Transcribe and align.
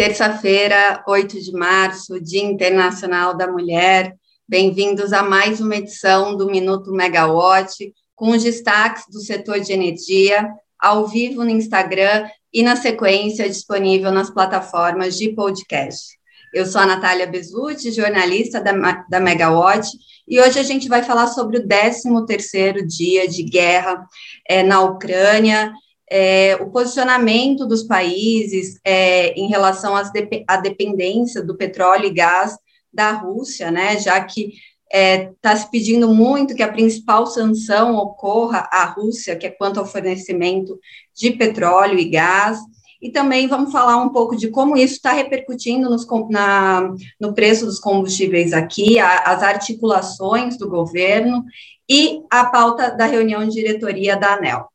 Terça-feira, 0.00 1.04
8 1.06 1.38
de 1.42 1.52
março, 1.52 2.18
Dia 2.18 2.42
Internacional 2.42 3.36
da 3.36 3.46
Mulher. 3.46 4.16
Bem-vindos 4.48 5.12
a 5.12 5.22
mais 5.22 5.60
uma 5.60 5.76
edição 5.76 6.38
do 6.38 6.46
Minuto 6.46 6.90
Megawatt, 6.90 7.92
com 8.16 8.30
os 8.30 8.42
destaques 8.42 9.04
do 9.12 9.20
setor 9.20 9.60
de 9.60 9.74
energia, 9.74 10.48
ao 10.78 11.06
vivo 11.06 11.44
no 11.44 11.50
Instagram 11.50 12.26
e, 12.50 12.62
na 12.62 12.76
sequência, 12.76 13.46
disponível 13.46 14.10
nas 14.10 14.30
plataformas 14.30 15.18
de 15.18 15.34
podcast. 15.34 16.18
Eu 16.54 16.64
sou 16.64 16.80
a 16.80 16.86
Natália 16.86 17.26
Bezutti, 17.26 17.92
jornalista 17.92 18.58
da, 18.58 18.72
da 19.06 19.20
Megawatt, 19.20 19.86
e 20.26 20.40
hoje 20.40 20.58
a 20.58 20.62
gente 20.62 20.88
vai 20.88 21.02
falar 21.02 21.26
sobre 21.26 21.58
o 21.58 21.68
13º 21.68 22.86
dia 22.86 23.28
de 23.28 23.42
guerra 23.42 24.02
é, 24.48 24.62
na 24.62 24.80
Ucrânia, 24.80 25.70
é, 26.10 26.56
o 26.60 26.70
posicionamento 26.70 27.64
dos 27.64 27.84
países 27.84 28.80
é, 28.84 29.32
em 29.38 29.46
relação 29.46 29.94
à 29.94 30.56
dependência 30.56 31.42
do 31.42 31.56
petróleo 31.56 32.06
e 32.06 32.12
gás 32.12 32.58
da 32.92 33.12
Rússia, 33.12 33.70
né, 33.70 33.98
já 33.98 34.20
que 34.24 34.52
está 34.92 34.98
é, 34.98 35.32
tá 35.40 35.54
se 35.54 35.70
pedindo 35.70 36.12
muito 36.12 36.54
que 36.54 36.64
a 36.64 36.72
principal 36.72 37.24
sanção 37.26 37.94
ocorra 37.94 38.68
à 38.72 38.84
Rússia, 38.86 39.36
que 39.36 39.46
é 39.46 39.50
quanto 39.50 39.78
ao 39.78 39.86
fornecimento 39.86 40.76
de 41.14 41.30
petróleo 41.30 41.96
e 41.96 42.08
gás, 42.08 42.58
e 43.00 43.10
também 43.10 43.46
vamos 43.46 43.70
falar 43.70 43.96
um 43.98 44.10
pouco 44.10 44.36
de 44.36 44.48
como 44.48 44.76
isso 44.76 44.94
está 44.94 45.12
repercutindo 45.12 45.88
nos, 45.88 46.04
na, 46.28 46.92
no 47.20 47.32
preço 47.32 47.64
dos 47.64 47.78
combustíveis 47.78 48.52
aqui, 48.52 48.98
a, 48.98 49.20
as 49.20 49.42
articulações 49.44 50.58
do 50.58 50.68
governo 50.68 51.44
e 51.88 52.20
a 52.28 52.44
pauta 52.44 52.90
da 52.90 53.06
reunião 53.06 53.46
de 53.46 53.54
diretoria 53.54 54.16
da 54.16 54.34
ANEL. 54.34 54.66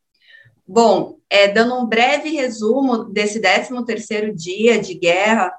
Bom, 0.67 1.14
é, 1.29 1.47
dando 1.47 1.75
um 1.75 1.85
breve 1.85 2.29
resumo 2.29 3.05
desse 3.05 3.39
13º 3.39 4.33
dia 4.33 4.79
de 4.79 4.93
guerra, 4.93 5.51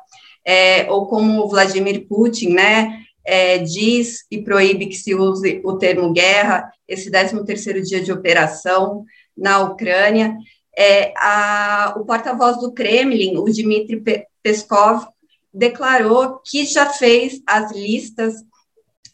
é, 0.45 0.91
ou 0.91 1.07
como 1.07 1.49
Vladimir 1.49 2.07
Putin, 2.07 2.51
né, 2.51 3.03
é, 3.25 3.59
diz 3.59 4.25
e 4.31 4.43
proíbe 4.43 4.87
que 4.87 4.95
se 4.95 5.15
use 5.15 5.61
o 5.65 5.77
termo 5.77 6.13
guerra, 6.13 6.71
esse 6.87 7.11
13º 7.11 7.83
dia 7.83 8.01
de 8.01 8.13
operação 8.13 9.05
na 9.37 9.61
Ucrânia, 9.61 10.37
é, 10.79 11.13
a, 11.17 11.95
o 11.97 12.05
porta-voz 12.05 12.59
do 12.61 12.73
Kremlin, 12.73 13.37
o 13.39 13.45
Dmitry 13.45 14.03
Peskov, 14.43 15.07
declarou 15.53 16.41
que 16.45 16.67
já 16.67 16.87
fez 16.87 17.41
as 17.47 17.73
listas, 17.73 18.35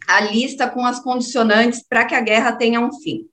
a 0.08 0.20
lista 0.20 0.68
com 0.68 0.84
as 0.84 0.98
condicionantes 0.98 1.82
para 1.88 2.04
que 2.04 2.14
a 2.14 2.20
guerra 2.20 2.52
tenha 2.52 2.80
um 2.80 2.92
fim. 3.00 3.28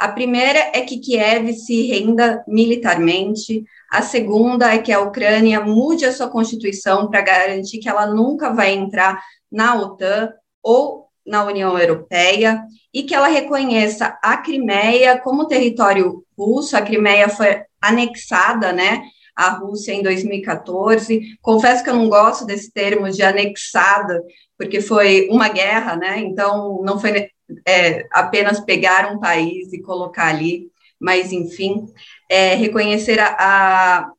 A 0.00 0.08
primeira 0.08 0.58
é 0.72 0.80
que 0.80 0.98
Kiev 0.98 1.52
se 1.52 1.82
renda 1.82 2.42
militarmente, 2.48 3.62
a 3.92 4.00
segunda 4.00 4.72
é 4.72 4.78
que 4.78 4.90
a 4.90 5.00
Ucrânia 5.00 5.60
mude 5.60 6.06
a 6.06 6.12
sua 6.12 6.30
constituição 6.30 7.10
para 7.10 7.20
garantir 7.20 7.80
que 7.80 7.88
ela 7.88 8.06
nunca 8.06 8.48
vai 8.48 8.72
entrar 8.72 9.22
na 9.52 9.76
OTAN 9.76 10.32
ou 10.62 11.08
na 11.26 11.44
União 11.44 11.78
Europeia 11.78 12.62
e 12.94 13.02
que 13.02 13.14
ela 13.14 13.28
reconheça 13.28 14.18
a 14.22 14.38
Crimeia 14.38 15.18
como 15.18 15.46
território 15.46 16.24
russo. 16.34 16.78
A 16.78 16.80
Crimeia 16.80 17.28
foi 17.28 17.62
anexada, 17.78 18.72
né, 18.72 19.02
à 19.36 19.50
Rússia 19.50 19.92
em 19.92 20.02
2014. 20.02 21.36
Confesso 21.42 21.84
que 21.84 21.90
eu 21.90 21.94
não 21.94 22.08
gosto 22.08 22.46
desse 22.46 22.72
termo 22.72 23.10
de 23.10 23.22
anexada, 23.22 24.22
porque 24.56 24.80
foi 24.80 25.28
uma 25.30 25.50
guerra, 25.50 25.94
né? 25.94 26.20
Então 26.20 26.80
não 26.82 26.98
foi 26.98 27.28
é, 27.66 28.06
apenas 28.12 28.60
pegar 28.60 29.12
um 29.12 29.18
país 29.18 29.72
e 29.72 29.82
colocar 29.82 30.28
ali, 30.28 30.70
mas, 30.98 31.32
enfim, 31.32 31.86
é, 32.28 32.54
reconhecer 32.54 33.18
a, 33.18 33.36
a, 33.38 34.12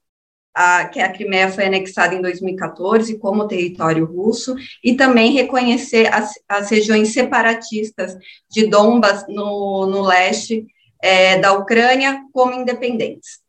a, 0.54 0.86
que 0.86 1.00
a 1.00 1.12
Crimeia 1.12 1.52
foi 1.52 1.66
anexada 1.66 2.16
em 2.16 2.22
2014 2.22 3.18
como 3.20 3.48
território 3.48 4.06
russo 4.06 4.56
e 4.84 4.96
também 4.96 5.32
reconhecer 5.32 6.14
as, 6.14 6.34
as 6.48 6.70
regiões 6.70 7.14
separatistas 7.14 8.18
de 8.50 8.68
Donbas, 8.68 9.26
no, 9.28 9.86
no 9.86 10.02
leste 10.02 10.66
é, 11.02 11.38
da 11.38 11.54
Ucrânia, 11.54 12.22
como 12.34 12.54
independentes. 12.54 13.40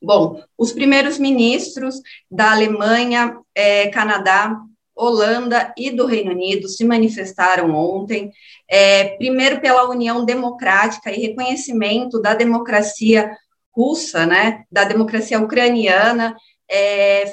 Bom, 0.00 0.40
os 0.56 0.72
primeiros 0.72 1.18
ministros 1.18 2.00
da 2.30 2.52
Alemanha, 2.52 3.36
é, 3.54 3.88
Canadá, 3.88 4.56
Holanda 4.98 5.72
e 5.76 5.90
do 5.90 6.06
Reino 6.06 6.32
Unido 6.32 6.68
se 6.68 6.84
manifestaram 6.84 7.74
ontem, 7.74 8.32
é, 8.68 9.16
primeiro 9.16 9.60
pela 9.60 9.88
união 9.88 10.24
democrática 10.24 11.10
e 11.12 11.20
reconhecimento 11.20 12.20
da 12.20 12.34
democracia 12.34 13.30
russa, 13.74 14.26
né, 14.26 14.64
da 14.70 14.82
democracia 14.82 15.38
ucraniana 15.38 16.36
é, 16.68 17.32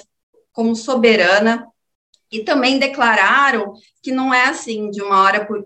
como 0.53 0.75
soberana, 0.75 1.67
e 2.31 2.43
também 2.43 2.77
declararam 2.77 3.73
que 4.01 4.11
não 4.11 4.33
é 4.33 4.45
assim 4.45 4.91
de 4.91 5.01
uma 5.01 5.23
hora 5.23 5.45
por, 5.45 5.65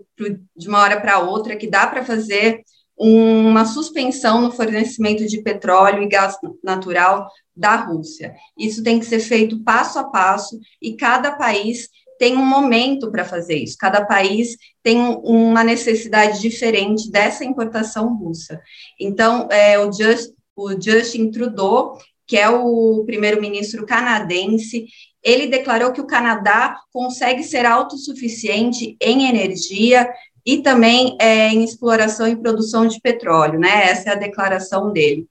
de 0.56 0.68
uma 0.68 0.80
hora 0.80 1.00
para 1.00 1.18
outra 1.18 1.56
que 1.56 1.68
dá 1.68 1.86
para 1.86 2.04
fazer 2.04 2.62
uma 3.02 3.64
suspensão 3.64 4.42
no 4.42 4.52
fornecimento 4.52 5.26
de 5.26 5.40
petróleo 5.40 6.02
e 6.02 6.08
gás 6.08 6.36
natural 6.62 7.26
da 7.56 7.74
Rússia. 7.76 8.34
Isso 8.58 8.82
tem 8.82 8.98
que 8.98 9.06
ser 9.06 9.20
feito 9.20 9.64
passo 9.64 9.98
a 9.98 10.04
passo 10.04 10.60
e 10.82 10.94
cada 10.94 11.32
país 11.32 11.88
tem 12.18 12.36
um 12.36 12.44
momento 12.44 13.10
para 13.10 13.24
fazer 13.24 13.54
isso. 13.54 13.78
Cada 13.78 14.04
país 14.04 14.58
tem 14.82 14.98
uma 15.24 15.64
necessidade 15.64 16.42
diferente 16.42 17.10
dessa 17.10 17.42
importação 17.42 18.14
russa. 18.18 18.60
Então, 19.00 19.48
é, 19.50 19.78
o, 19.78 19.90
Just, 19.90 20.34
o 20.54 20.72
Justin 20.78 21.30
Trudeau, 21.30 21.96
que 22.26 22.36
é 22.36 22.50
o 22.50 23.02
primeiro-ministro 23.06 23.86
canadense, 23.86 24.84
ele 25.22 25.46
declarou 25.46 25.92
que 25.92 26.00
o 26.00 26.06
Canadá 26.06 26.76
consegue 26.92 27.42
ser 27.42 27.64
autossuficiente 27.64 28.96
em 29.00 29.26
energia 29.26 30.06
e 30.44 30.62
também 30.62 31.16
é, 31.20 31.48
em 31.48 31.62
exploração 31.64 32.26
e 32.26 32.36
produção 32.36 32.86
de 32.86 33.00
petróleo, 33.00 33.58
né? 33.58 33.90
Essa 33.90 34.10
é 34.10 34.12
a 34.12 34.16
declaração 34.16 34.92
dele. 34.92 35.26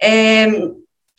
É, 0.00 0.46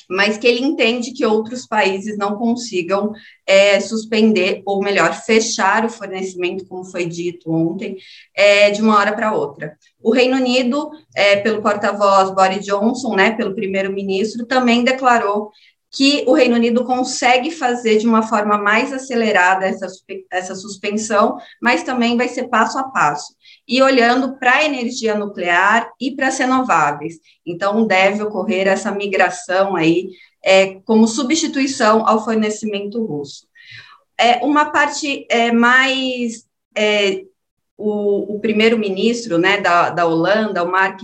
mas 0.10 0.38
que 0.38 0.48
ele 0.48 0.64
entende 0.64 1.12
que 1.12 1.26
outros 1.26 1.66
países 1.66 2.18
não 2.18 2.38
consigam 2.38 3.12
é, 3.46 3.80
suspender, 3.80 4.62
ou 4.66 4.82
melhor, 4.82 5.14
fechar 5.14 5.86
o 5.86 5.90
fornecimento, 5.90 6.68
como 6.68 6.84
foi 6.84 7.06
dito 7.06 7.52
ontem, 7.52 7.98
é, 8.36 8.70
de 8.70 8.82
uma 8.82 8.98
hora 8.98 9.14
para 9.14 9.34
outra. 9.34 9.78
O 10.02 10.12
Reino 10.12 10.36
Unido, 10.36 10.92
é, 11.16 11.38
pelo 11.38 11.62
porta-voz 11.62 12.32
Boris 12.32 12.64
Johnson, 12.66 13.16
né, 13.16 13.32
pelo 13.32 13.56
primeiro-ministro, 13.56 14.46
também 14.46 14.84
declarou 14.84 15.52
que 15.96 16.26
o 16.28 16.34
Reino 16.34 16.56
Unido 16.56 16.84
consegue 16.84 17.50
fazer 17.50 17.98
de 17.98 18.06
uma 18.06 18.22
forma 18.22 18.58
mais 18.58 18.92
acelerada 18.92 19.66
essa, 19.66 19.88
essa 20.30 20.54
suspensão, 20.54 21.38
mas 21.62 21.84
também 21.84 22.18
vai 22.18 22.28
ser 22.28 22.50
passo 22.50 22.78
a 22.78 22.84
passo 22.84 23.34
e 23.66 23.82
olhando 23.82 24.38
para 24.38 24.58
a 24.58 24.66
energia 24.66 25.16
nuclear 25.16 25.90
e 26.00 26.12
para 26.14 26.28
as 26.28 26.38
renováveis. 26.38 27.16
Então, 27.46 27.88
deve 27.88 28.22
ocorrer 28.22 28.68
essa 28.68 28.92
migração 28.92 29.74
aí 29.78 30.10
é, 30.44 30.82
como 30.82 31.08
substituição 31.08 32.06
ao 32.06 32.24
fornecimento 32.26 33.04
russo. 33.06 33.48
É, 34.20 34.46
uma 34.46 34.66
parte 34.66 35.26
é, 35.30 35.52
mais. 35.52 36.46
É, 36.78 37.24
o, 37.78 38.36
o 38.36 38.40
primeiro-ministro 38.40 39.38
né, 39.38 39.60
da, 39.60 39.90
da 39.90 40.06
Holanda, 40.06 40.64
o 40.64 40.72
Mark 40.72 41.02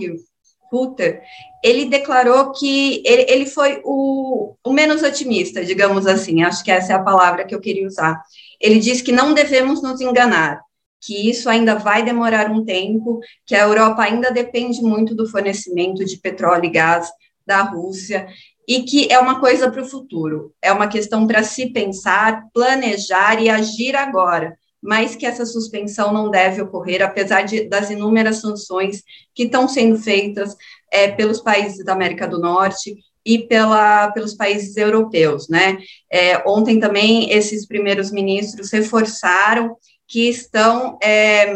Rutte, 0.72 1.20
ele 1.62 1.84
declarou 1.84 2.50
que 2.52 3.02
ele, 3.04 3.26
ele 3.28 3.46
foi 3.46 3.82
o, 3.84 4.54
o, 4.64 4.72
menos 4.72 5.02
otimista, 5.02 5.62
digamos 5.62 6.06
assim, 6.06 6.42
acho 6.42 6.64
que 6.64 6.70
essa 6.70 6.94
é 6.94 6.96
a 6.96 7.02
palavra 7.02 7.44
que 7.44 7.54
eu 7.54 7.60
queria 7.60 7.86
usar. 7.86 8.22
Ele 8.58 8.78
disse 8.78 9.02
que 9.02 9.12
não 9.12 9.34
devemos 9.34 9.82
nos 9.82 10.00
enganar 10.00 10.62
que 11.04 11.28
isso 11.28 11.50
ainda 11.50 11.74
vai 11.74 12.04
demorar 12.04 12.50
um 12.50 12.64
tempo, 12.64 13.18
que 13.44 13.56
a 13.56 13.62
Europa 13.62 14.02
ainda 14.02 14.30
depende 14.30 14.80
muito 14.80 15.14
do 15.14 15.28
fornecimento 15.28 16.04
de 16.04 16.16
petróleo 16.16 16.64
e 16.66 16.70
gás 16.70 17.10
da 17.44 17.60
Rússia, 17.62 18.28
e 18.66 18.82
que 18.84 19.12
é 19.12 19.18
uma 19.18 19.40
coisa 19.40 19.68
para 19.68 19.82
o 19.82 19.88
futuro, 19.88 20.54
é 20.62 20.72
uma 20.72 20.86
questão 20.86 21.26
para 21.26 21.42
se 21.42 21.72
pensar, 21.72 22.44
planejar 22.54 23.42
e 23.42 23.50
agir 23.50 23.96
agora, 23.96 24.56
mas 24.82 25.14
que 25.14 25.24
essa 25.24 25.46
suspensão 25.46 26.12
não 26.12 26.28
deve 26.28 26.60
ocorrer, 26.60 27.02
apesar 27.02 27.42
de, 27.42 27.68
das 27.68 27.88
inúmeras 27.90 28.38
sanções 28.38 29.02
que 29.34 29.44
estão 29.44 29.68
sendo 29.68 29.96
feitas 29.96 30.56
é, 30.90 31.08
pelos 31.12 31.40
países 31.40 31.84
da 31.84 31.92
América 31.92 32.26
do 32.26 32.40
Norte 32.40 32.96
e 33.24 33.38
pela, 33.38 34.10
pelos 34.10 34.34
países 34.34 34.76
europeus, 34.76 35.48
né? 35.48 35.78
É, 36.10 36.42
ontem 36.48 36.80
também 36.80 37.30
esses 37.30 37.66
primeiros 37.66 38.10
ministros 38.10 38.72
reforçaram 38.72 39.76
que 40.08 40.28
estão 40.28 40.98
é, 41.00 41.54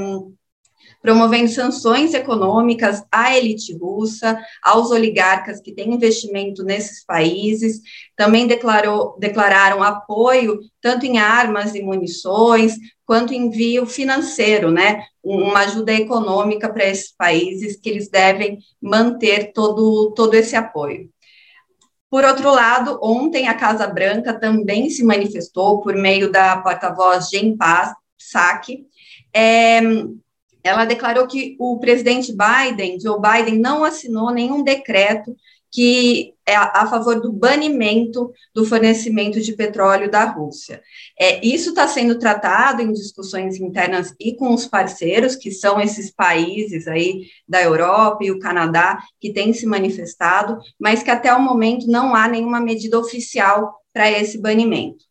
promovendo 1.07 1.49
sanções 1.49 2.15
econômicas 2.15 3.05
à 3.13 3.37
elite 3.37 3.73
russa, 3.79 4.37
aos 4.61 4.91
oligarcas 4.91 5.61
que 5.61 5.73
têm 5.73 5.95
investimento 5.95 6.65
nesses 6.65 7.05
países, 7.05 7.81
também 8.17 8.45
declarou, 8.49 9.17
declararam 9.17 9.85
apoio 9.85 10.59
tanto 10.83 11.07
em 11.07 11.19
armas 11.19 11.77
e 11.77 11.81
munições, 11.81 12.75
quanto 13.05 13.33
envio 13.33 13.87
financeiro, 13.87 14.73
né, 14.73 15.05
uma 15.23 15.61
ajuda 15.61 15.93
econômica 15.93 16.69
para 16.69 16.87
esses 16.87 17.15
países 17.17 17.77
que 17.77 17.89
eles 17.89 18.09
devem 18.09 18.59
manter 18.83 19.53
todo, 19.53 20.13
todo 20.13 20.35
esse 20.35 20.57
apoio. 20.57 21.09
Por 22.11 22.25
outro 22.25 22.51
lado, 22.51 22.99
ontem 23.01 23.47
a 23.47 23.55
Casa 23.55 23.87
Branca 23.87 24.35
também 24.35 24.91
se 24.91 25.05
manifestou 25.05 25.81
por 25.83 25.95
meio 25.95 26.33
da 26.33 26.57
porta-voz 26.57 27.29
Jen 27.29 27.57
Psaki. 27.57 28.87
É, 29.33 29.81
ela 30.67 30.85
declarou 30.85 31.27
que 31.27 31.57
o 31.59 31.79
presidente 31.79 32.35
Biden, 32.35 32.99
Joe 33.01 33.21
Biden, 33.21 33.59
não 33.59 33.85
assinou 33.85 34.31
nenhum 34.31 34.63
decreto 34.63 35.35
que 35.73 36.33
é 36.47 36.55
a, 36.55 36.87
favor 36.87 37.21
do 37.21 37.33
banimento 37.33 38.33
do 38.55 38.65
fornecimento 38.65 39.41
de 39.41 39.53
petróleo 39.53 40.11
da 40.11 40.25
Rússia. 40.25 40.81
É, 41.19 41.45
isso 41.45 41.71
está 41.71 41.87
sendo 41.89 42.19
tratado 42.19 42.81
em 42.81 42.93
discussões 42.93 43.61
internas 43.61 44.15
e 44.19 44.35
com 44.35 44.55
os 44.55 44.67
parceiros, 44.67 45.35
que 45.35 45.51
são 45.51 45.81
esses 45.81 46.11
países 46.11 46.87
aí 46.87 47.27
da 47.49 47.63
Europa 47.63 48.25
e 48.25 48.31
o 48.31 48.39
Canadá, 48.39 49.03
que 49.21 49.33
têm 49.33 49.53
se 49.53 49.67
manifestado, 49.67 50.59
mas 50.81 51.03
que 51.03 51.11
até 51.11 51.35
o 51.35 51.43
momento 51.43 51.87
não 51.89 52.15
há 52.15 52.29
nenhuma 52.29 52.61
medida 52.61 52.99
oficial 52.99 53.75
para 53.93 54.11
esse 54.11 54.39
banimento. 54.39 55.06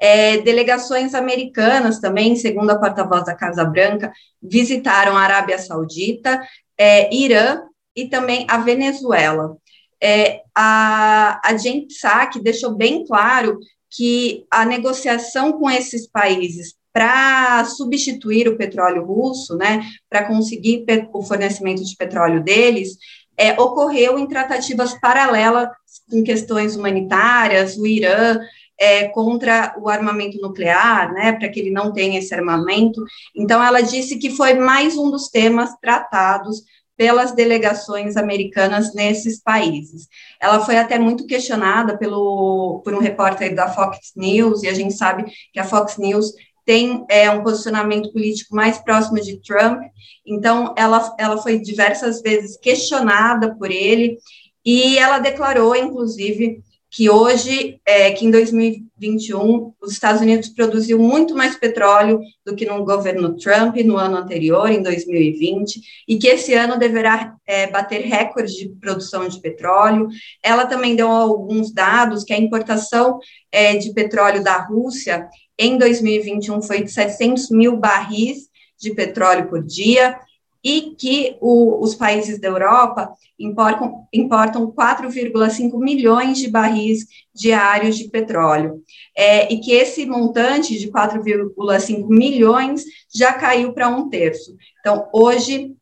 É, 0.00 0.38
delegações 0.38 1.14
americanas 1.14 2.00
também, 2.00 2.34
segundo 2.34 2.70
a 2.70 2.78
porta-voz 2.78 3.24
da 3.26 3.34
Casa 3.34 3.64
Branca, 3.64 4.10
visitaram 4.42 5.16
a 5.16 5.20
Arábia 5.20 5.58
Saudita, 5.58 6.40
é, 6.78 7.14
Irã 7.14 7.62
e 7.94 8.08
também 8.08 8.46
a 8.48 8.56
Venezuela. 8.58 9.56
É, 10.02 10.40
a, 10.54 11.38
a 11.44 11.54
Psaki 11.54 12.40
deixou 12.40 12.74
bem 12.74 13.04
claro 13.04 13.58
que 13.90 14.46
a 14.50 14.64
negociação 14.64 15.52
com 15.52 15.70
esses 15.70 16.06
países 16.06 16.74
para 16.92 17.64
substituir 17.66 18.48
o 18.48 18.56
petróleo 18.56 19.04
russo, 19.04 19.56
né, 19.56 19.82
para 20.08 20.26
conseguir 20.26 20.84
o 21.12 21.22
fornecimento 21.22 21.84
de 21.84 21.96
petróleo 21.96 22.42
deles, 22.42 22.96
é, 23.36 23.58
ocorreu 23.60 24.18
em 24.18 24.26
tratativas 24.26 24.98
paralelas 25.00 25.68
com 26.10 26.22
questões 26.22 26.76
humanitárias, 26.76 27.76
o 27.76 27.86
Irã 27.86 28.38
é, 28.80 29.08
contra 29.08 29.74
o 29.78 29.90
armamento 29.90 30.40
nuclear, 30.40 31.12
né, 31.12 31.32
para 31.32 31.50
que 31.50 31.60
ele 31.60 31.70
não 31.70 31.92
tenha 31.92 32.18
esse 32.18 32.34
armamento. 32.34 33.04
Então, 33.36 33.62
ela 33.62 33.82
disse 33.82 34.18
que 34.18 34.30
foi 34.30 34.54
mais 34.54 34.96
um 34.96 35.10
dos 35.10 35.28
temas 35.28 35.76
tratados 35.82 36.62
pelas 36.96 37.32
delegações 37.32 38.16
americanas 38.16 38.94
nesses 38.94 39.42
países. 39.42 40.08
Ela 40.40 40.60
foi 40.60 40.78
até 40.78 40.98
muito 40.98 41.26
questionada 41.26 41.96
pelo, 41.98 42.80
por 42.82 42.94
um 42.94 42.98
repórter 42.98 43.54
da 43.54 43.68
Fox 43.68 44.12
News, 44.16 44.62
e 44.62 44.68
a 44.68 44.74
gente 44.74 44.94
sabe 44.94 45.30
que 45.52 45.60
a 45.60 45.64
Fox 45.64 45.98
News 45.98 46.32
tem 46.64 47.04
é, 47.10 47.30
um 47.30 47.42
posicionamento 47.42 48.12
político 48.12 48.54
mais 48.54 48.78
próximo 48.78 49.20
de 49.20 49.40
Trump, 49.42 49.80
então 50.26 50.74
ela, 50.76 51.14
ela 51.18 51.38
foi 51.38 51.58
diversas 51.58 52.22
vezes 52.22 52.56
questionada 52.58 53.54
por 53.56 53.70
ele, 53.70 54.18
e 54.64 54.98
ela 54.98 55.18
declarou, 55.18 55.74
inclusive, 55.74 56.62
que 56.90 57.08
hoje, 57.08 57.80
é, 57.86 58.10
que 58.10 58.26
em 58.26 58.30
2021, 58.32 59.72
os 59.80 59.92
Estados 59.92 60.20
Unidos 60.20 60.48
produziu 60.48 60.98
muito 60.98 61.36
mais 61.36 61.54
petróleo 61.54 62.20
do 62.44 62.56
que 62.56 62.66
no 62.66 62.84
governo 62.84 63.36
Trump 63.36 63.76
no 63.76 63.96
ano 63.96 64.16
anterior, 64.16 64.68
em 64.68 64.82
2020, 64.82 65.80
e 66.08 66.18
que 66.18 66.26
esse 66.26 66.52
ano 66.52 66.76
deverá 66.76 67.36
é, 67.46 67.68
bater 67.68 68.00
recorde 68.00 68.56
de 68.56 68.68
produção 68.80 69.28
de 69.28 69.40
petróleo. 69.40 70.08
Ela 70.42 70.66
também 70.66 70.96
deu 70.96 71.08
alguns 71.08 71.72
dados 71.72 72.24
que 72.24 72.32
a 72.32 72.38
importação 72.38 73.20
é, 73.52 73.76
de 73.76 73.94
petróleo 73.94 74.42
da 74.42 74.58
Rússia 74.58 75.28
em 75.56 75.78
2021 75.78 76.60
foi 76.62 76.82
de 76.82 76.90
700 76.90 77.50
mil 77.50 77.76
barris 77.76 78.48
de 78.80 78.94
petróleo 78.94 79.48
por 79.48 79.62
dia, 79.62 80.18
e 80.62 80.94
que 80.96 81.36
o, 81.40 81.82
os 81.82 81.94
países 81.94 82.38
da 82.38 82.48
Europa 82.48 83.12
importam, 83.38 84.06
importam 84.12 84.70
4,5 84.70 85.78
milhões 85.78 86.38
de 86.38 86.48
barris 86.48 87.06
diários 87.34 87.96
de 87.96 88.08
petróleo, 88.08 88.82
é, 89.16 89.52
e 89.52 89.58
que 89.60 89.72
esse 89.72 90.04
montante 90.04 90.78
de 90.78 90.90
4,5 90.90 92.08
milhões 92.08 92.84
já 93.12 93.32
caiu 93.32 93.72
para 93.72 93.88
um 93.88 94.08
terço. 94.08 94.54
Então, 94.80 95.08
hoje, 95.12 95.74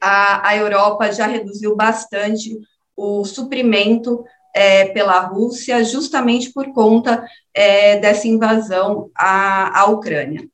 a, 0.00 0.48
a 0.48 0.56
Europa 0.56 1.12
já 1.12 1.26
reduziu 1.26 1.76
bastante 1.76 2.58
o 2.96 3.24
suprimento 3.24 4.24
é, 4.54 4.86
pela 4.86 5.20
Rússia, 5.20 5.84
justamente 5.84 6.50
por 6.50 6.72
conta 6.72 7.26
é, 7.52 7.98
dessa 7.98 8.26
invasão 8.26 9.10
à, 9.14 9.80
à 9.80 9.84
Ucrânia. 9.86 10.48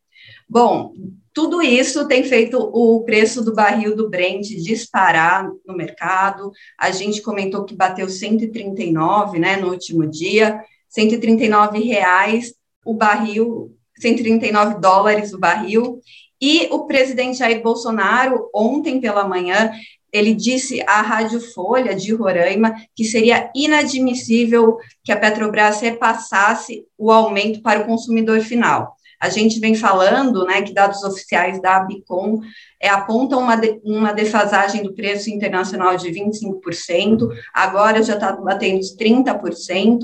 Bom, 0.48 0.92
tudo 1.34 1.62
isso 1.62 2.06
tem 2.06 2.22
feito 2.24 2.58
o 2.58 3.02
preço 3.04 3.42
do 3.42 3.54
barril 3.54 3.96
do 3.96 4.10
Brent 4.10 4.48
disparar 4.48 5.48
no 5.66 5.74
mercado. 5.74 6.52
A 6.78 6.90
gente 6.90 7.22
comentou 7.22 7.64
que 7.64 7.74
bateu 7.74 8.08
139, 8.08 9.38
né, 9.38 9.56
no 9.56 9.70
último 9.70 10.06
dia, 10.06 10.60
139 10.88 11.80
reais 11.80 12.54
o 12.84 12.92
barril, 12.94 13.74
139 13.98 14.80
dólares 14.80 15.32
o 15.32 15.38
barril. 15.38 16.00
E 16.40 16.68
o 16.70 16.86
presidente 16.86 17.38
Jair 17.38 17.62
Bolsonaro, 17.62 18.50
ontem 18.52 19.00
pela 19.00 19.26
manhã, 19.26 19.70
ele 20.12 20.34
disse 20.34 20.82
à 20.82 21.00
Rádio 21.00 21.40
Folha 21.40 21.94
de 21.94 22.12
Roraima 22.12 22.74
que 22.94 23.04
seria 23.04 23.50
inadmissível 23.54 24.76
que 25.02 25.10
a 25.10 25.16
Petrobras 25.16 25.80
repassasse 25.80 26.84
o 26.98 27.10
aumento 27.10 27.62
para 27.62 27.80
o 27.80 27.86
consumidor 27.86 28.40
final. 28.40 28.94
A 29.22 29.28
gente 29.28 29.60
vem 29.60 29.76
falando, 29.76 30.44
né, 30.44 30.62
que 30.62 30.74
dados 30.74 31.04
oficiais 31.04 31.62
da 31.62 31.76
Abicom 31.76 32.40
é, 32.80 32.88
apontam 32.88 33.38
uma, 33.38 33.54
de, 33.54 33.80
uma 33.84 34.10
defasagem 34.12 34.82
do 34.82 34.94
preço 34.94 35.30
internacional 35.30 35.96
de 35.96 36.08
25%, 36.08 37.28
agora 37.54 38.02
já 38.02 38.14
está 38.14 38.32
batendo 38.32 38.80
os 38.80 38.96
30%, 38.96 40.00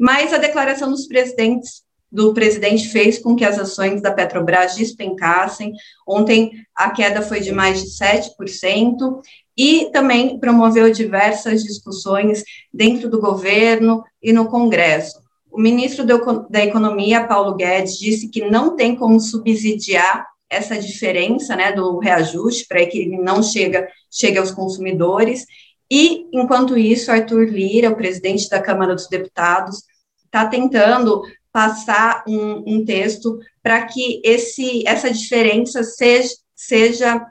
mas 0.00 0.32
a 0.32 0.38
declaração 0.38 0.90
dos 0.90 1.06
presidentes 1.06 1.84
do 2.10 2.32
presidente 2.32 2.88
fez 2.88 3.18
com 3.18 3.36
que 3.36 3.44
as 3.44 3.58
ações 3.58 4.00
da 4.00 4.12
Petrobras 4.12 4.76
despencassem. 4.76 5.72
Ontem 6.06 6.52
a 6.74 6.88
queda 6.90 7.20
foi 7.20 7.40
de 7.40 7.50
mais 7.50 7.82
de 7.82 7.90
7%, 7.90 9.20
e 9.56 9.90
também 9.92 10.38
promoveu 10.38 10.90
diversas 10.90 11.62
discussões 11.62 12.42
dentro 12.72 13.08
do 13.08 13.20
governo 13.20 14.02
e 14.22 14.32
no 14.32 14.46
Congresso. 14.46 15.23
O 15.54 15.60
ministro 15.60 16.04
da 16.50 16.64
Economia, 16.64 17.28
Paulo 17.28 17.54
Guedes, 17.54 17.96
disse 17.96 18.28
que 18.28 18.44
não 18.44 18.74
tem 18.74 18.96
como 18.96 19.20
subsidiar 19.20 20.26
essa 20.50 20.76
diferença 20.76 21.54
né, 21.54 21.70
do 21.70 22.00
reajuste 22.00 22.66
para 22.66 22.84
que 22.84 22.98
ele 22.98 23.18
não 23.18 23.40
chega, 23.40 23.88
chegue 24.10 24.36
aos 24.36 24.50
consumidores. 24.50 25.46
E, 25.88 26.26
enquanto 26.32 26.76
isso, 26.76 27.12
Arthur 27.12 27.44
Lira, 27.44 27.88
o 27.88 27.96
presidente 27.96 28.48
da 28.48 28.60
Câmara 28.60 28.96
dos 28.96 29.06
Deputados, 29.06 29.84
está 30.24 30.44
tentando 30.44 31.22
passar 31.52 32.24
um, 32.26 32.64
um 32.66 32.84
texto 32.84 33.38
para 33.62 33.86
que 33.86 34.20
esse, 34.24 34.82
essa 34.88 35.08
diferença 35.08 35.84
seja, 35.84 36.34
seja 36.52 37.24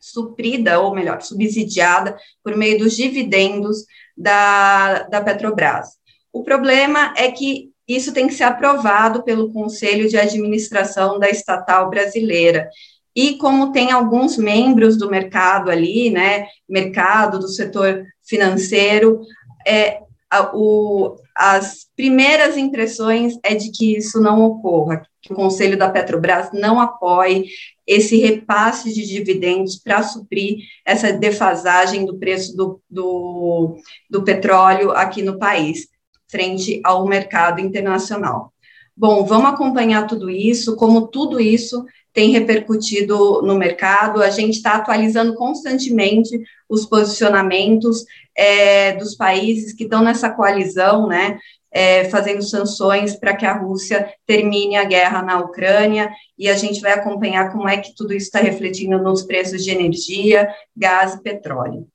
suprida, 0.00 0.80
ou 0.80 0.94
melhor, 0.94 1.20
subsidiada 1.20 2.16
por 2.42 2.56
meio 2.56 2.78
dos 2.78 2.96
dividendos 2.96 3.84
da, 4.16 5.02
da 5.02 5.20
Petrobras. 5.20 5.97
O 6.32 6.42
problema 6.42 7.14
é 7.16 7.30
que 7.30 7.70
isso 7.88 8.12
tem 8.12 8.26
que 8.26 8.34
ser 8.34 8.44
aprovado 8.44 9.22
pelo 9.22 9.50
Conselho 9.50 10.08
de 10.08 10.18
Administração 10.18 11.18
da 11.18 11.30
estatal 11.30 11.88
brasileira. 11.88 12.68
E 13.16 13.36
como 13.38 13.72
tem 13.72 13.90
alguns 13.90 14.36
membros 14.36 14.96
do 14.96 15.10
mercado 15.10 15.70
ali, 15.70 16.10
né, 16.10 16.46
mercado 16.68 17.38
do 17.38 17.48
setor 17.48 18.04
financeiro, 18.22 19.22
é, 19.66 20.02
a, 20.30 20.54
o, 20.54 21.16
as 21.34 21.86
primeiras 21.96 22.56
impressões 22.58 23.38
é 23.42 23.54
de 23.54 23.72
que 23.72 23.96
isso 23.96 24.20
não 24.20 24.42
ocorra, 24.42 25.02
que 25.22 25.32
o 25.32 25.36
Conselho 25.36 25.78
da 25.78 25.88
Petrobras 25.88 26.50
não 26.52 26.78
apoie 26.78 27.46
esse 27.86 28.18
repasse 28.18 28.92
de 28.92 29.06
dividendos 29.06 29.76
para 29.76 30.02
suprir 30.02 30.58
essa 30.84 31.10
defasagem 31.10 32.04
do 32.04 32.18
preço 32.18 32.54
do, 32.54 32.80
do, 32.88 33.78
do 34.10 34.22
petróleo 34.22 34.90
aqui 34.90 35.22
no 35.22 35.38
país 35.38 35.88
frente 36.28 36.80
ao 36.84 37.06
mercado 37.06 37.60
internacional. 37.60 38.52
Bom, 38.96 39.24
vamos 39.24 39.50
acompanhar 39.50 40.06
tudo 40.06 40.28
isso, 40.28 40.74
como 40.74 41.06
tudo 41.06 41.40
isso 41.40 41.84
tem 42.12 42.30
repercutido 42.30 43.42
no 43.42 43.56
mercado. 43.56 44.20
A 44.20 44.28
gente 44.28 44.56
está 44.56 44.74
atualizando 44.74 45.34
constantemente 45.34 46.36
os 46.68 46.84
posicionamentos 46.84 48.04
é, 48.36 48.94
dos 48.94 49.14
países 49.14 49.72
que 49.72 49.84
estão 49.84 50.02
nessa 50.02 50.28
coalizão, 50.30 51.06
né? 51.06 51.38
É, 51.70 52.04
fazendo 52.08 52.42
sanções 52.42 53.14
para 53.14 53.36
que 53.36 53.44
a 53.44 53.52
Rússia 53.52 54.12
termine 54.26 54.76
a 54.76 54.84
guerra 54.84 55.22
na 55.22 55.38
Ucrânia, 55.38 56.10
e 56.36 56.48
a 56.48 56.56
gente 56.56 56.80
vai 56.80 56.92
acompanhar 56.92 57.52
como 57.52 57.68
é 57.68 57.76
que 57.76 57.94
tudo 57.94 58.14
isso 58.14 58.26
está 58.26 58.40
refletindo 58.40 58.98
nos 58.98 59.22
preços 59.22 59.62
de 59.62 59.70
energia, 59.70 60.48
gás 60.74 61.14
e 61.14 61.22
petróleo. 61.22 61.86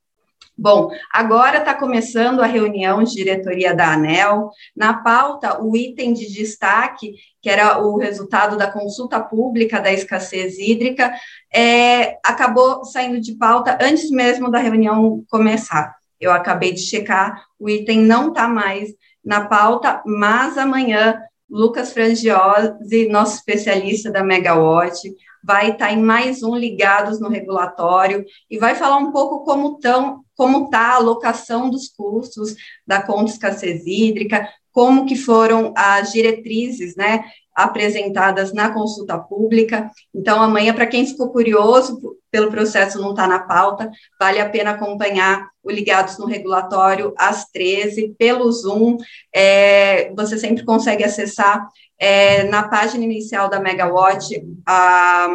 Bom, 0.56 0.92
agora 1.12 1.58
está 1.58 1.74
começando 1.74 2.42
a 2.42 2.46
reunião 2.46 3.04
de 3.04 3.16
diretoria 3.16 3.74
da 3.74 3.94
ANEL. 3.94 4.52
Na 4.76 4.94
pauta, 4.94 5.60
o 5.64 5.76
item 5.76 6.14
de 6.14 6.32
destaque, 6.32 7.16
que 7.42 7.50
era 7.50 7.80
o 7.84 7.98
resultado 7.98 8.56
da 8.56 8.72
consulta 8.72 9.20
pública 9.20 9.80
da 9.80 9.92
escassez 9.92 10.60
hídrica, 10.60 11.12
é, 11.52 12.20
acabou 12.24 12.86
saindo 12.86 13.20
de 13.20 13.34
pauta 13.36 13.78
antes 13.82 14.12
mesmo 14.12 14.52
da 14.52 14.60
reunião 14.60 15.24
começar. 15.28 15.96
Eu 16.22 16.32
acabei 16.32 16.72
de 16.72 16.82
checar, 16.82 17.44
o 17.60 17.68
item 17.68 18.00
não 18.02 18.30
está 18.30 18.48
mais 18.48 18.90
na 19.26 19.46
pauta, 19.46 20.04
mas 20.06 20.58
amanhã 20.58 21.20
Lucas 21.50 21.94
Frangiosi, 21.94 23.10
nosso 23.10 23.36
especialista 23.36 24.12
da 24.12 24.24
Megawatt, 24.24 25.14
vai 25.44 25.72
estar 25.72 25.92
em 25.92 26.02
mais 26.02 26.42
um 26.42 26.56
Ligados 26.56 27.20
no 27.20 27.28
Regulatório 27.28 28.24
e 28.50 28.58
vai 28.58 28.76
falar 28.76 28.98
um 28.98 29.12
pouco 29.12 29.44
como 29.44 29.76
estão 29.76 30.24
como 30.36 30.66
está 30.66 30.80
a 30.80 30.96
alocação 30.96 31.70
dos 31.70 31.90
custos 31.90 32.56
da 32.88 33.02
conta 33.02 33.32
escassez 33.32 33.86
hídrica, 33.86 34.50
como 34.72 35.06
que 35.06 35.16
foram 35.16 35.72
as 35.78 36.12
diretrizes, 36.12 36.96
né, 36.96 37.24
apresentadas 37.56 38.54
na 38.54 38.72
consulta 38.72 39.18
pública. 39.18 39.90
Então, 40.14 40.42
amanhã, 40.42 40.74
para 40.74 40.88
quem 40.88 41.06
ficou 41.06 41.32
curioso 41.32 42.18
pelo 42.32 42.50
processo 42.50 43.00
não 43.00 43.12
está 43.12 43.28
na 43.28 43.40
pauta, 43.40 43.92
vale 44.20 44.40
a 44.40 44.50
pena 44.50 44.72
acompanhar 44.72 45.48
o 45.64 45.70
Ligados 45.72 46.18
no 46.18 46.26
Regulatório 46.26 47.14
às 47.18 47.46
13 47.50 48.16
pelo 48.18 48.52
Zoom. 48.52 48.98
É, 49.34 50.12
você 50.16 50.38
sempre 50.38 50.66
consegue 50.66 51.04
acessar 51.04 51.68
é, 51.98 52.44
na 52.44 52.68
página 52.68 53.04
inicial 53.04 53.50
da 53.50 53.60
Megawatt 53.60 54.44
a, 54.66 55.28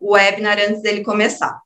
o 0.00 0.12
webinar 0.12 0.58
antes 0.58 0.82
dele 0.82 1.04
começar. 1.04 1.60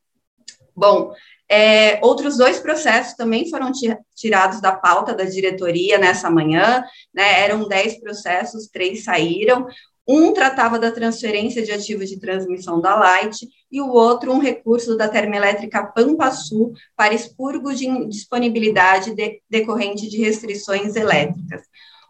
Bom, 0.76 1.12
é, 1.50 1.98
outros 2.00 2.36
dois 2.36 2.60
processos 2.60 3.14
também 3.14 3.50
foram 3.50 3.72
tirados 4.14 4.60
da 4.60 4.70
pauta 4.70 5.12
da 5.12 5.24
diretoria 5.24 5.98
nessa 5.98 6.30
manhã, 6.30 6.84
né, 7.12 7.40
eram 7.40 7.66
dez 7.66 7.98
processos, 7.98 8.68
três 8.68 9.02
saíram. 9.02 9.66
Um 10.06 10.32
tratava 10.32 10.78
da 10.78 10.92
transferência 10.92 11.62
de 11.62 11.72
ativos 11.72 12.08
de 12.08 12.20
transmissão 12.20 12.80
da 12.80 12.94
Light 12.94 13.48
e 13.70 13.80
o 13.80 13.88
outro 13.88 14.32
um 14.32 14.38
recurso 14.38 14.96
da 14.96 15.08
termoelétrica 15.08 15.84
Pampa 15.84 16.30
Sul 16.30 16.72
para 16.96 17.14
expurgo 17.14 17.74
de 17.74 18.06
disponibilidade 18.06 19.14
de, 19.14 19.40
decorrente 19.50 20.08
de 20.08 20.18
restrições 20.18 20.94
elétricas. 20.94 21.62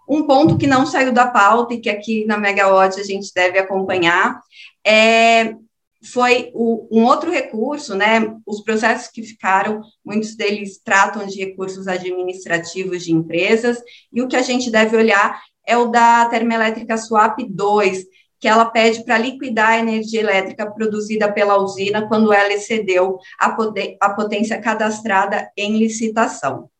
Um 0.08 0.26
ponto 0.26 0.58
que 0.58 0.66
não 0.66 0.84
saiu 0.84 1.12
da 1.12 1.28
pauta 1.28 1.72
e 1.72 1.80
que 1.80 1.88
aqui 1.88 2.26
na 2.26 2.36
Megawatt 2.36 3.00
a 3.00 3.04
gente 3.04 3.32
deve 3.34 3.58
acompanhar 3.58 4.40
é 4.86 5.54
foi 6.02 6.50
o, 6.54 6.88
um 6.90 7.04
outro 7.04 7.30
recurso, 7.30 7.94
né? 7.94 8.34
Os 8.46 8.62
processos 8.62 9.08
que 9.08 9.22
ficaram, 9.22 9.82
muitos 10.04 10.34
deles 10.34 10.80
tratam 10.82 11.26
de 11.26 11.44
recursos 11.44 11.86
administrativos 11.86 13.04
de 13.04 13.12
empresas, 13.12 13.82
e 14.12 14.22
o 14.22 14.28
que 14.28 14.36
a 14.36 14.42
gente 14.42 14.70
deve 14.70 14.96
olhar 14.96 15.40
é 15.66 15.76
o 15.76 15.86
da 15.86 16.26
termoelétrica 16.26 16.96
Swap 16.96 17.38
2, 17.48 18.06
que 18.40 18.48
ela 18.48 18.64
pede 18.64 19.04
para 19.04 19.18
liquidar 19.18 19.70
a 19.70 19.78
energia 19.78 20.20
elétrica 20.20 20.70
produzida 20.70 21.30
pela 21.30 21.58
usina 21.58 22.08
quando 22.08 22.32
ela 22.32 22.52
excedeu 22.52 23.18
a, 23.38 23.54
a 24.00 24.10
potência 24.14 24.58
cadastrada 24.58 25.50
em 25.54 25.76
licitação. 25.76 26.70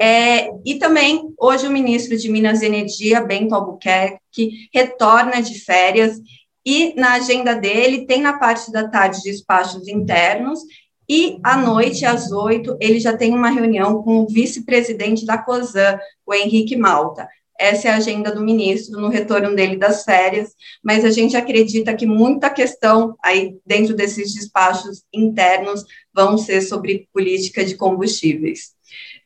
É, 0.00 0.48
e 0.64 0.76
também, 0.78 1.32
hoje, 1.38 1.66
o 1.66 1.70
ministro 1.70 2.16
de 2.16 2.30
Minas 2.30 2.62
e 2.62 2.66
Energia, 2.66 3.20
Bento 3.20 3.54
Albuquerque, 3.54 4.68
retorna 4.72 5.42
de 5.42 5.58
férias 5.60 6.18
e 6.64 6.94
na 6.94 7.14
agenda 7.14 7.54
dele 7.54 8.06
tem 8.06 8.20
na 8.20 8.34
parte 8.34 8.70
da 8.70 8.88
tarde 8.88 9.22
despachos 9.22 9.88
internos 9.88 10.60
e 11.08 11.38
à 11.42 11.56
noite, 11.56 12.06
às 12.06 12.30
oito, 12.30 12.76
ele 12.80 12.98
já 12.98 13.16
tem 13.16 13.34
uma 13.34 13.50
reunião 13.50 14.02
com 14.02 14.20
o 14.20 14.26
vice-presidente 14.26 15.26
da 15.26 15.36
COSAN, 15.36 15.98
o 16.24 16.32
Henrique 16.32 16.76
Malta. 16.76 17.28
Essa 17.58 17.88
é 17.88 17.90
a 17.90 17.96
agenda 17.96 18.34
do 18.34 18.40
ministro 18.40 19.00
no 19.00 19.08
retorno 19.08 19.54
dele 19.54 19.76
das 19.76 20.04
férias, 20.04 20.54
mas 20.82 21.04
a 21.04 21.10
gente 21.10 21.36
acredita 21.36 21.94
que 21.94 22.06
muita 22.06 22.48
questão 22.50 23.14
aí 23.22 23.56
dentro 23.64 23.94
desses 23.94 24.32
despachos 24.32 25.02
internos 25.12 25.84
vão 26.14 26.38
ser 26.38 26.62
sobre 26.62 27.08
política 27.12 27.64
de 27.64 27.76
combustíveis. 27.76 28.72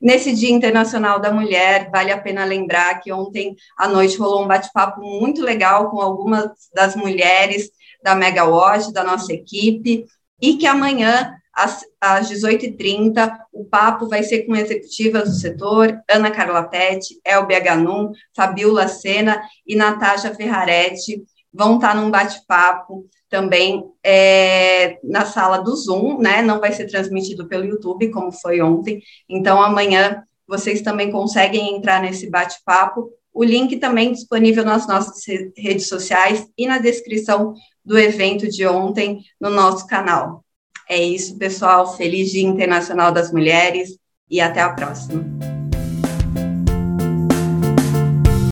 Nesse 0.00 0.34
Dia 0.34 0.50
Internacional 0.50 1.18
da 1.18 1.32
Mulher, 1.32 1.90
vale 1.90 2.12
a 2.12 2.20
pena 2.20 2.44
lembrar 2.44 3.00
que 3.00 3.12
ontem 3.12 3.56
à 3.76 3.88
noite 3.88 4.18
rolou 4.18 4.44
um 4.44 4.46
bate-papo 4.46 5.00
muito 5.00 5.42
legal 5.42 5.90
com 5.90 6.00
algumas 6.00 6.50
das 6.74 6.94
mulheres 6.94 7.70
da 8.02 8.14
Megawatt, 8.14 8.92
da 8.92 9.02
nossa 9.02 9.32
equipe, 9.32 10.04
e 10.40 10.56
que 10.56 10.66
amanhã, 10.66 11.34
às, 11.52 11.80
às 12.00 12.30
18h30, 12.30 13.36
o 13.52 13.64
papo 13.64 14.06
vai 14.06 14.22
ser 14.22 14.42
com 14.42 14.54
executivas 14.54 15.30
do 15.30 15.34
setor, 15.34 15.98
Ana 16.10 16.30
Carla 16.30 16.64
Pet, 16.64 17.18
Elbe 17.24 17.58
Ganum, 17.60 18.12
Fabiola 18.34 18.86
Sena 18.86 19.42
e 19.66 19.74
Natasha 19.74 20.34
Ferraretti, 20.34 21.24
vão 21.52 21.76
estar 21.76 21.96
num 21.96 22.10
bate-papo 22.10 23.06
também 23.28 23.84
é, 24.04 24.98
na 25.02 25.24
sala 25.24 25.58
do 25.58 25.74
Zoom, 25.74 26.18
né? 26.18 26.42
Não 26.42 26.60
vai 26.60 26.72
ser 26.72 26.86
transmitido 26.86 27.48
pelo 27.48 27.64
YouTube, 27.64 28.10
como 28.10 28.30
foi 28.32 28.60
ontem. 28.60 29.02
Então, 29.28 29.60
amanhã 29.60 30.22
vocês 30.46 30.80
também 30.80 31.10
conseguem 31.10 31.76
entrar 31.76 32.00
nesse 32.00 32.30
bate-papo. 32.30 33.10
O 33.34 33.44
link 33.44 33.76
também 33.78 34.12
disponível 34.12 34.64
nas 34.64 34.86
nossas 34.86 35.22
redes 35.56 35.88
sociais 35.88 36.46
e 36.56 36.66
na 36.66 36.78
descrição 36.78 37.52
do 37.84 37.98
evento 37.98 38.48
de 38.48 38.66
ontem 38.66 39.20
no 39.40 39.50
nosso 39.50 39.86
canal. 39.86 40.44
É 40.88 41.02
isso, 41.02 41.36
pessoal. 41.36 41.96
Feliz 41.96 42.30
Dia 42.30 42.42
Internacional 42.42 43.12
das 43.12 43.32
Mulheres 43.32 43.98
e 44.30 44.40
até 44.40 44.60
a 44.60 44.72
próxima. 44.72 45.55